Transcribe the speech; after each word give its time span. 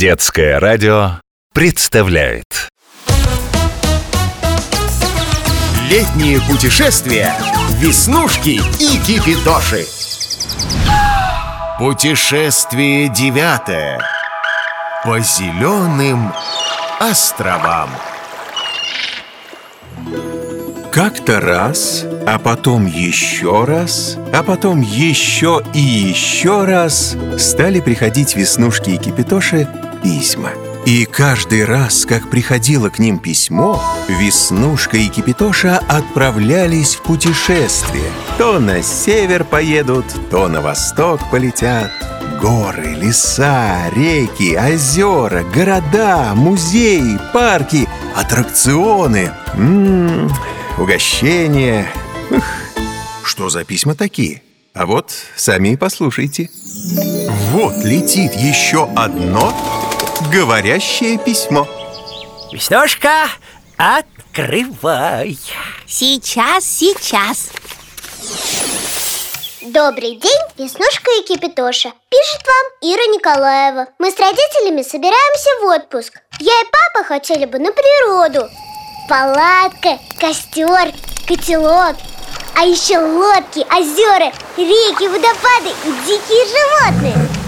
Детское 0.00 0.58
радио 0.58 1.20
представляет. 1.52 2.70
Летние 5.90 6.40
путешествия 6.40 7.34
Веснушки 7.72 8.62
и 8.80 8.98
Кипитоши. 9.04 9.84
Путешествие 11.78 13.10
девятое 13.10 14.00
По 15.04 15.20
зеленым 15.20 16.32
островам. 16.98 17.90
Как-то 20.90 21.40
раз, 21.42 22.06
а 22.26 22.38
потом 22.38 22.86
еще 22.86 23.64
раз, 23.64 24.16
а 24.32 24.42
потом 24.42 24.80
еще 24.80 25.62
и 25.74 25.78
еще 25.78 26.64
раз 26.64 27.18
Стали 27.36 27.80
приходить 27.80 28.34
Веснушки 28.34 28.90
и 28.90 28.96
Кипитоши 28.96 29.68
письма 30.02 30.50
и 30.86 31.04
каждый 31.04 31.64
раз, 31.64 32.06
как 32.06 32.30
приходило 32.30 32.88
к 32.88 32.98
ним 32.98 33.18
письмо, 33.18 33.82
Веснушка 34.08 34.96
и 34.96 35.08
Кипитоша 35.08 35.78
отправлялись 35.88 36.94
в 36.94 37.02
путешествие. 37.02 38.10
То 38.38 38.58
на 38.58 38.82
север 38.82 39.44
поедут, 39.44 40.06
то 40.30 40.48
на 40.48 40.60
восток 40.62 41.20
полетят. 41.30 41.90
Горы, 42.40 42.94
леса, 42.94 43.90
реки, 43.94 44.56
озера, 44.56 45.44
города, 45.54 46.32
музеи, 46.34 47.20
парки, 47.34 47.86
аттракционы, 48.16 49.32
м-м, 49.54 50.32
угощения. 50.78 51.86
Ух, 52.30 52.44
что 53.22 53.50
за 53.50 53.64
письма 53.64 53.94
такие? 53.94 54.42
А 54.72 54.86
вот 54.86 55.12
сами 55.36 55.76
послушайте. 55.76 56.48
Вот 57.52 57.84
летит 57.84 58.32
еще 58.34 58.88
одно 58.96 59.52
говорящее 60.28 61.18
письмо. 61.18 61.66
Веснушка, 62.52 63.28
открывай. 63.76 65.38
Сейчас, 65.86 66.64
сейчас. 66.64 67.50
Добрый 69.62 70.16
день, 70.16 70.42
Веснушка 70.58 71.10
и 71.20 71.22
Кипитоша 71.22 71.92
Пишет 72.08 72.42
вам 72.44 72.90
Ира 72.92 73.06
Николаева 73.14 73.86
Мы 73.98 74.10
с 74.10 74.18
родителями 74.18 74.82
собираемся 74.82 75.50
в 75.60 75.64
отпуск 75.66 76.18
Я 76.40 76.52
и 76.52 76.64
папа 76.64 77.06
хотели 77.06 77.44
бы 77.44 77.58
на 77.58 77.70
природу 77.70 78.48
Палатка, 79.08 79.98
костер, 80.18 80.92
котелок 81.28 81.94
А 82.56 82.64
еще 82.64 82.98
лодки, 82.98 83.60
озера, 83.60 84.32
реки, 84.56 85.06
водопады 85.08 85.70
и 85.84 85.92
дикие 86.06 86.46
животные 86.46 87.39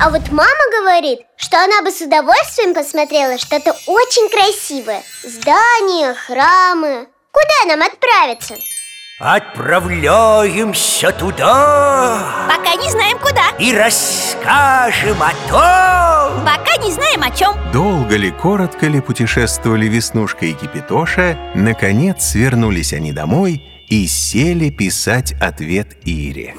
а 0.00 0.10
вот 0.10 0.30
мама 0.30 0.64
говорит, 0.80 1.20
что 1.36 1.56
она 1.62 1.82
бы 1.82 1.90
с 1.90 2.00
удовольствием 2.00 2.74
посмотрела 2.74 3.38
что-то 3.38 3.72
очень 3.86 4.30
красивое. 4.30 5.02
Здания, 5.24 6.14
храмы. 6.14 7.08
Куда 7.32 7.76
нам 7.76 7.82
отправиться? 7.86 8.54
Отправляемся 9.20 11.10
туда. 11.10 12.46
Пока 12.48 12.76
не 12.76 12.88
знаем 12.88 13.18
куда. 13.18 13.50
И 13.58 13.74
расскажем 13.76 15.20
о 15.20 15.32
том. 15.48 16.44
Пока 16.46 16.76
не 16.84 16.92
знаем 16.92 17.22
о 17.24 17.30
чем 17.36 17.56
Долго 17.72 18.16
ли, 18.16 18.30
коротко 18.30 18.86
ли 18.86 19.00
путешествовали 19.00 19.86
Веснушка 19.86 20.46
и 20.46 20.52
Кипитоша 20.52 21.36
Наконец 21.54 22.30
свернулись 22.30 22.92
они 22.92 23.12
домой 23.12 23.60
и 23.88 24.06
сели 24.06 24.70
писать 24.70 25.34
ответ 25.40 25.88
Ире. 26.04 26.54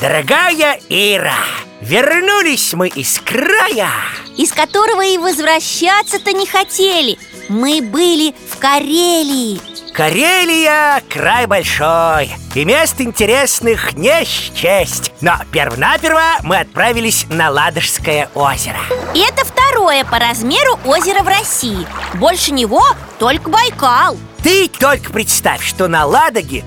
Дорогая 0.00 0.80
Ира, 0.88 1.36
вернулись 1.82 2.72
мы 2.74 2.88
из 2.88 3.18
края. 3.18 3.90
Из 4.36 4.52
которого 4.52 5.04
и 5.04 5.18
возвращаться-то 5.18 6.32
не 6.32 6.46
хотели. 6.46 7.18
Мы 7.48 7.82
были 7.82 8.34
в 8.50 8.58
Карелии. 8.58 9.60
Карелия– 9.92 11.02
край 11.10 11.44
большой 11.46 12.30
И 12.54 12.64
мест 12.64 12.98
интересных 12.98 13.92
не 13.92 14.24
счесть. 14.24 15.12
Но 15.20 15.34
первонаперво 15.52 16.22
мы 16.44 16.60
отправились 16.60 17.26
на 17.28 17.50
Ладожское 17.50 18.30
озеро. 18.34 18.78
И 19.14 19.20
это 19.20 19.44
второе 19.44 20.04
по 20.04 20.18
размеру 20.18 20.78
озеро 20.86 21.22
в 21.22 21.28
России. 21.28 21.86
Больше 22.14 22.52
него 22.52 22.82
только 23.18 23.50
Байкал. 23.50 24.16
Ты 24.42 24.68
только 24.68 25.12
представь, 25.12 25.62
что 25.62 25.88
на 25.88 26.06
Ладоге 26.06 26.64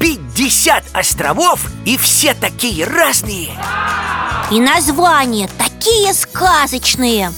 650 0.00 0.84
островов 0.92 1.60
И 1.84 1.96
все 1.96 2.34
такие 2.34 2.86
разные. 2.86 3.50
И 4.50 4.60
названия 4.60 5.48
такие 5.58 6.12
сказочные. 6.12 7.32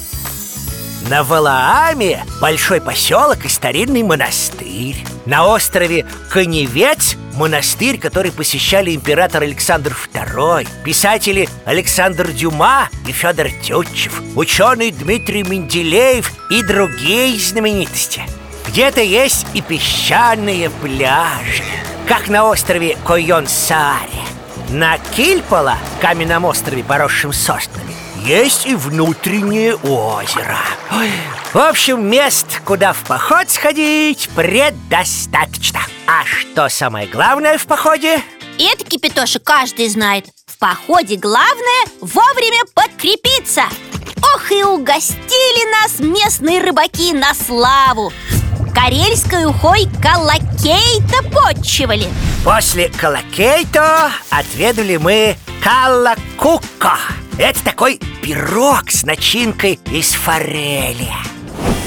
На 1.09 1.23
Валааме 1.23 2.25
большой 2.41 2.81
поселок 2.81 3.45
и 3.45 3.49
старинный 3.49 4.03
монастырь. 4.03 4.97
На 5.25 5.47
острове 5.47 6.05
Коневец 6.31 7.17
монастырь, 7.35 7.99
который 7.99 8.33
посещали 8.33 8.95
император 8.95 9.45
Александр 9.45 9.97
II 10.13 10.67
Писатели 10.85 11.49
Александр 11.65 12.33
Дюма 12.33 12.89
и 13.07 13.13
Федор 13.13 13.51
Тютчев 13.63 14.21
Ученый 14.35 14.91
Дмитрий 14.91 15.45
Менделеев 15.45 16.33
и 16.51 16.63
другие 16.63 17.39
знаменитости. 17.39 18.23
Где-то 18.67 19.01
есть 19.01 19.47
и 19.55 19.61
песчаные 19.61 20.71
пляжи 20.71 21.63
Как 22.07 22.29
на 22.29 22.45
острове 22.45 22.97
Койон-Сааре 23.05 24.23
На 24.71 24.97
Кильпола, 24.99 25.77
каменном 26.01 26.45
острове, 26.45 26.85
поросшем 26.85 27.33
соснами 27.33 27.95
есть 28.25 28.67
и 28.67 28.75
внутреннее 28.75 29.77
озеро. 29.77 30.59
В 31.53 31.59
общем, 31.59 32.09
мест, 32.09 32.61
куда 32.65 32.93
в 32.93 32.99
поход 33.05 33.51
сходить, 33.51 34.29
предостаточно. 34.35 35.81
А 36.07 36.25
что 36.25 36.69
самое 36.69 37.07
главное 37.07 37.57
в 37.57 37.67
походе? 37.67 38.21
Это, 38.59 38.85
Кипитоша, 38.85 39.39
каждый 39.39 39.89
знает. 39.89 40.27
В 40.47 40.59
походе 40.59 41.17
главное 41.17 41.87
вовремя 42.01 42.63
подкрепиться. 42.75 43.63
Ох, 44.35 44.51
и 44.51 44.65
угостили 44.65 45.83
нас 45.83 46.01
местные 46.01 46.61
рыбаки 46.61 47.13
на 47.13 47.33
славу 47.35 48.13
Карельской 48.77 49.47
ухой 49.47 49.89
калакей-то 50.03 51.23
подчивали 51.31 52.09
После 52.45 52.91
калакейто 52.91 54.13
отведали 54.29 54.99
мы 54.99 55.37
калакука 55.65 56.99
Это 57.39 57.65
такой 57.65 57.99
пирог 58.21 58.91
с 58.91 59.05
начинкой 59.05 59.81
из 59.91 60.13
форели. 60.13 61.09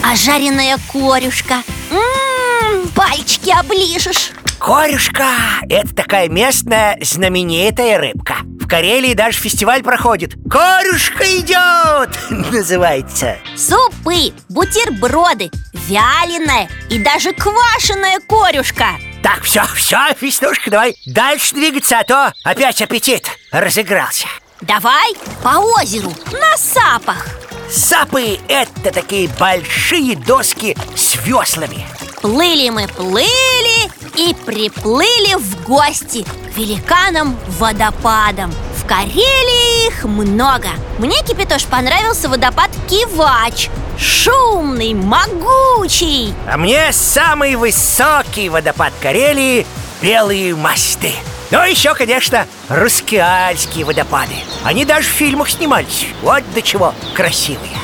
А 0.04 0.16
жареная 0.16 0.80
корюшка? 0.92 1.62
Ммм, 1.92 2.88
пальчики 2.96 3.52
оближешь. 3.52 4.32
Корюшка– 4.58 5.28
это 5.70 5.94
такая 5.96 6.28
местная 6.28 6.98
знаменитая 7.02 7.98
рыбка. 8.00 8.38
В 8.60 8.68
Карелии 8.68 9.14
даже 9.14 9.38
фестиваль 9.40 9.84
проходит. 9.84 10.34
«Корюшка 10.50 11.24
идет» 11.40 12.10
называется. 12.52 13.38
Супы, 13.56 14.34
бутерброды, 14.50 15.50
вяленая 15.90 16.70
и 16.90 17.00
даже 17.00 17.34
квашеная 17.34 18.20
корюшка. 18.20 19.00
Так, 19.24 19.44
все, 19.44 19.64
все, 19.76 19.98
Веснушка, 20.22 20.70
давай 20.72 20.96
дальше 21.06 21.56
двигаться, 21.56 22.00
а 22.00 22.04
то 22.04 22.34
опять 22.44 22.82
аппетит 22.82 23.28
разыгрался. 23.52 24.28
Давай 24.62 25.14
по 25.44 25.58
озеру, 25.60 26.14
на 26.32 26.58
сапах. 26.58 27.26
Сапы– 27.70 28.40
это 28.48 28.92
такие 28.92 29.30
большие 29.40 30.16
доски 30.16 30.76
с 30.96 31.16
веслами 31.24 31.86
Плыли 32.20 32.70
мы, 32.70 32.88
плыли 32.88 33.92
и 34.18 34.34
приплыли 34.34 35.36
в 35.36 35.64
гости 35.64 36.24
к 36.24 36.58
великанам-водопадам 36.58 38.52
В 38.76 38.86
Карелии 38.88 39.88
их 39.88 40.04
много. 40.04 40.70
Мне, 40.98 41.24
Кипятош, 41.24 41.66
понравился 41.66 42.28
водопад 42.28 42.72
Кивач 42.90 43.70
Шумный, 44.00 44.94
могучий. 44.94 46.34
А 46.48 46.58
мне 46.58 46.92
самый 46.94 47.56
высокий 47.56 48.50
водопад 48.50 48.94
Карелии– 49.02 49.66
Белые 50.02 50.56
мосты. 50.56 51.12
Ну, 51.52 51.62
еще, 51.66 51.94
конечно, 51.94 52.48
рускеальские 52.70 53.84
водопады. 53.84 54.36
Они 54.64 54.86
даже 54.86 55.10
в 55.10 55.12
фильмах 55.12 55.50
снимались. 55.50 56.08
Вот 56.22 56.44
до 56.54 56.62
чего 56.62 56.94
красивые 57.16 57.79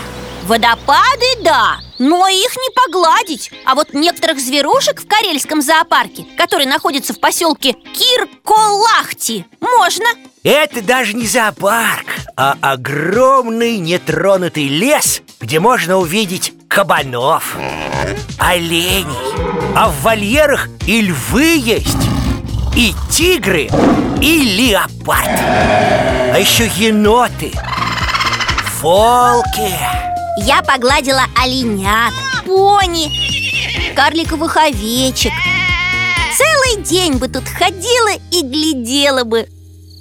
Водопады, 0.45 1.25
да, 1.42 1.80
но 1.97 2.27
их 2.27 2.56
не 2.56 2.69
погладить. 2.75 3.51
А 3.65 3.74
вот 3.74 3.94
некоторых 3.94 4.39
зверушек 4.39 5.01
в 5.01 5.07
карельском 5.07 5.59
зоопарке 5.62 6.25
Который 6.38 6.68
находится 6.68 7.13
в 7.13 7.19
поселке 7.19 7.74
Кирколахти 7.74 9.45
Можно. 9.59 10.06
Это 10.44 10.83
даже 10.83 11.13
не 11.13 11.25
зоопарк, 11.25 12.06
а 12.38 12.56
огромный 12.62 13.77
нетронутый 13.77 14.68
лес 14.68 15.24
Где 15.42 15.59
можно 15.59 15.97
увидеть 15.97 16.53
кабанов, 16.68 17.56
оленей. 18.38 19.06
А 19.75 19.89
в 19.89 20.01
вольерах 20.03 20.68
и 20.86 21.01
львы 21.01 21.57
есть 21.57 21.98
и 22.75 22.94
тигры, 23.09 23.69
и 24.21 24.44
леопард. 24.44 25.30
А 25.30 26.38
еще 26.38 26.68
еноты 26.75 27.53
волки 28.81 29.74
Я 30.38 30.62
погладила 30.62 31.24
оленят, 31.42 32.14
пони, 32.46 33.94
карликовых 33.96 34.58
овечек. 34.58 35.32
Целый 36.38 36.84
день 36.84 37.14
бы 37.14 37.28
тут 37.28 37.48
ходила 37.48 38.12
и 38.32 38.42
глядела 38.42 39.24
бы. 39.24 39.48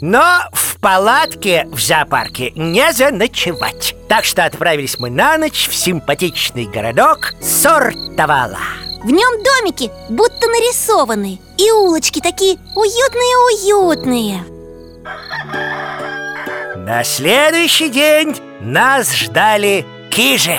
Но 0.00 0.40
в 0.52 0.78
палатке 0.80 1.66
в 1.70 1.80
зоопарке 1.80 2.50
не 2.56 2.92
заночевать. 2.92 3.94
Так 4.08 4.24
что 4.24 4.44
отправились 4.44 4.98
мы 4.98 5.08
на 5.08 5.38
ночь 5.38 5.68
в 5.68 5.74
симпатичный 5.74 6.66
городок 6.66 7.34
Сортовала. 7.40 8.58
В 9.04 9.10
нем 9.10 9.42
домики 9.44 9.90
будто 10.08 10.46
нарисованные 10.48 11.38
И 11.58 11.70
улочки 11.70 12.20
такие 12.20 12.56
уютные-уютные. 12.74 14.44
На 16.76 17.04
следующий 17.04 17.88
день 17.88 18.36
нас 18.60 19.14
ждали 19.14 19.86
Кижи 20.14 20.56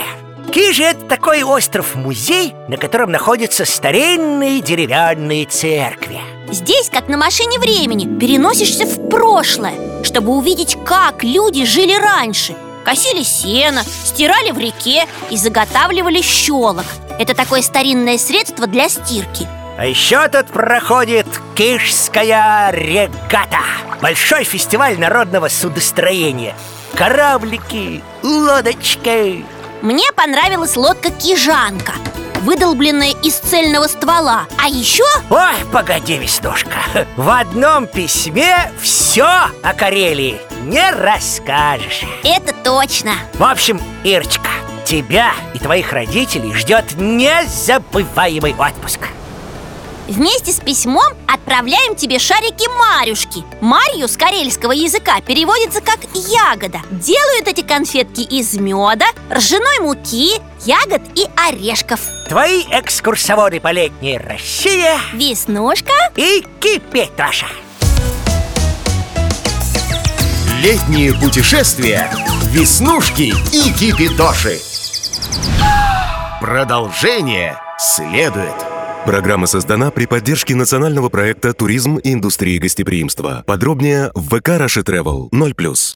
Кижи– 0.51 0.83
это 0.83 1.05
такой 1.05 1.43
остров-музей, 1.43 2.53
на 2.67 2.75
котором 2.75 3.09
находятся 3.11 3.63
старинные 3.63 4.59
деревянные 4.59 5.45
церкви. 5.45 6.19
Здесь, 6.51 6.89
как 6.89 7.07
на 7.07 7.15
машине 7.15 7.57
времени, 7.57 8.19
переносишься 8.19 8.85
в 8.85 9.07
прошлое 9.09 10.03
Чтобы 10.03 10.33
увидеть, 10.33 10.75
как 10.83 11.23
люди 11.23 11.63
жили 11.63 11.93
раньше. 11.93 12.53
Косили 12.83 13.23
сено, 13.23 13.83
стирали 14.03 14.51
в 14.51 14.57
реке 14.59 15.05
и 15.31 15.37
заготавливали 15.37 16.21
щелок 16.21 16.85
Это 17.17 17.33
такое 17.33 17.61
старинное 17.61 18.17
средство 18.17 18.67
для 18.67 18.89
стирки 18.89 19.47
А 19.77 19.85
еще 19.85 20.25
тут 20.29 20.47
проходит 20.47 21.27
Кишская 21.53 22.71
регата. 22.71 23.59
Большой 24.01 24.45
фестиваль 24.45 24.97
народного 24.97 25.49
судостроения. 25.49 26.55
Кораблики, 26.95 28.01
лодочки. 28.23 29.43
Мне 29.81 30.11
понравилась 30.13 30.77
лодка 30.77 31.11
«Кижанка» 31.11 31.91
Выдолбленная 32.41 33.13
из 33.23 33.35
цельного 33.35 33.87
ствола. 33.87 34.45
А 34.63 34.67
еще 34.69 35.03
Ой, 35.31 35.55
погоди, 35.73 36.17
Веснушка. 36.17 36.77
В 37.17 37.27
одном 37.29 37.87
письме 37.87 38.71
все 38.79 39.25
о 39.25 39.73
Карелии 39.73 40.39
не 40.61 40.91
расскажешь. 40.91 42.03
Это 42.23 42.53
точно. 42.63 43.13
В 43.33 43.43
общем, 43.43 43.81
Ирочка, 44.03 44.49
тебя 44.85 45.31
и 45.55 45.59
твоих 45.59 45.91
родителей 45.91 46.53
ждет 46.53 46.85
незабываемый 46.95 48.53
отпуск 48.53 48.99
Вместе 50.07 50.51
с 50.51 50.59
письмом 50.59 51.13
отправляем 51.27 51.95
тебе 51.95 52.19
шарики 52.19 52.67
Марюшки. 52.77 53.43
Марью 53.59 54.07
с 54.07 54.15
карельского 54.17 54.71
языка 54.71 55.19
переводится 55.21 55.81
как 55.81 55.99
ягода 56.13 56.79
Делают 56.91 57.47
эти 57.47 57.61
конфетки 57.61 58.21
из 58.21 58.53
меда, 58.53 59.05
ржаной 59.31 59.79
муки, 59.79 60.39
ягод 60.65 61.01
и 61.15 61.25
орешков. 61.35 61.99
Твои 62.29 62.61
экскурсоводы 62.69 63.59
по 63.59 63.71
летней 63.71 64.17
России. 64.17 64.85
Веснушка. 65.13 65.93
И 66.15 66.45
Кипетоша 66.59 67.47
Летние 70.61 71.13
путешествия 71.13 72.09
Веснушки 72.43 73.33
и 73.53 73.73
Кипитоши. 73.73 74.59
Продолжение 76.39 77.59
следует 77.77 78.74
Программа 79.05 79.45
создана 79.45 79.91
при 79.91 80.07
поддержке 80.07 80.55
национального 80.55 81.09
проекта 81.09 81.53
«Туризм 81.53 81.97
и 81.97 82.13
индустрия 82.13 82.59
гостеприимства». 82.59 83.43
Подробнее 83.45 84.11
в 84.15 84.35
ВК 84.35 84.49
«Раши 84.49 84.81
Travel 84.81 85.29
0+. 85.29 85.75